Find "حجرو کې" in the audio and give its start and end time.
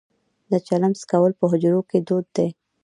1.51-1.97